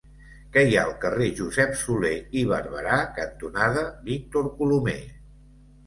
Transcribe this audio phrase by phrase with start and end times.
[0.53, 2.11] Què hi ha al carrer Josep Solé
[2.41, 5.03] i Barberà cantonada Víctor Colomer?